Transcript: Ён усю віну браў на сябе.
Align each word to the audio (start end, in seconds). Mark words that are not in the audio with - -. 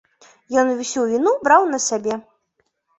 Ён 0.61 0.71
усю 0.85 1.05
віну 1.13 1.37
браў 1.47 1.71
на 1.77 1.85
сябе. 1.93 2.21